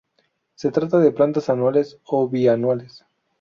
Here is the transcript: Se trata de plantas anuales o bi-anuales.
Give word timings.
Se 0.55 0.71
trata 0.71 0.97
de 0.97 1.11
plantas 1.11 1.47
anuales 1.49 1.99
o 2.05 2.27
bi-anuales. 2.27 3.05